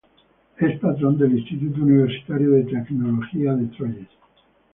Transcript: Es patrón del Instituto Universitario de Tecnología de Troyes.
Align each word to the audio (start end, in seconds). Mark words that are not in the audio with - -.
Es 0.57 0.79
patrón 0.79 1.19
del 1.19 1.37
Instituto 1.37 1.83
Universitario 1.83 2.49
de 2.53 2.63
Tecnología 2.63 3.53
de 3.53 3.67
Troyes. 3.67 4.07